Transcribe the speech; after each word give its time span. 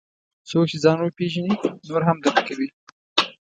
څوک 0.49 0.65
چې 0.71 0.77
ځان 0.83 0.97
وپېژني، 0.99 1.53
نور 1.87 2.01
هم 2.07 2.17
درک 2.23 2.37
کوي. 2.47 2.67